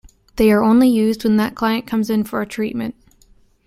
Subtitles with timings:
[0.37, 2.95] They are only used when that client comes in for a treatment.